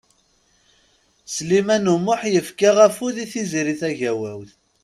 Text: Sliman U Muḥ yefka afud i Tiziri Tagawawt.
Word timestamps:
Sliman 1.33 1.85
U 1.93 1.95
Muḥ 2.05 2.21
yefka 2.33 2.71
afud 2.85 3.15
i 3.23 3.25
Tiziri 3.31 3.75
Tagawawt. 3.81 4.49